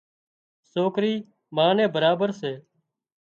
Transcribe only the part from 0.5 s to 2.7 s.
سوڪرِي ما نين برابر سي